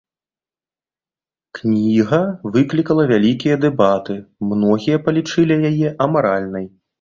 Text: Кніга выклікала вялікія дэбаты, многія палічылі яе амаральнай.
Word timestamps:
Кніга 1.59 2.19
выклікала 2.55 3.03
вялікія 3.13 3.55
дэбаты, 3.67 4.17
многія 4.55 4.97
палічылі 5.11 5.61
яе 5.71 5.87
амаральнай. 6.09 6.65